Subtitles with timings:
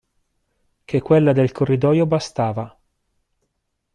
[0.87, 2.75] Ché quella del corridoio bastava.